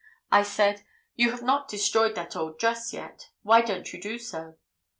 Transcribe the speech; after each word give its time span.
I 0.31 0.41
said, 0.41 0.81
'You 1.15 1.29
have 1.29 1.43
not 1.43 1.67
destroyed 1.67 2.15
that 2.15 2.35
old 2.35 2.57
dress 2.57 2.91
yet; 2.91 3.29
why 3.43 3.61
don't 3.61 3.93
you 3.93 4.01
do 4.01 4.17
so? 4.17 4.57